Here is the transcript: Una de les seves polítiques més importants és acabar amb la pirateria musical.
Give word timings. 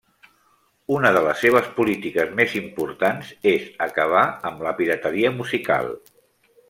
Una 0.93 1.09
de 1.17 1.21
les 1.27 1.43
seves 1.45 1.67
polítiques 1.75 2.33
més 2.39 2.55
importants 2.61 3.29
és 3.53 3.69
acabar 3.89 4.25
amb 4.51 4.65
la 4.69 4.73
pirateria 4.81 5.33
musical. 5.37 5.93